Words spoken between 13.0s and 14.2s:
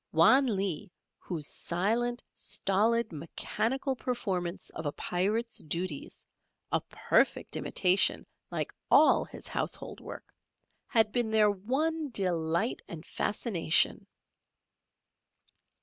fascination!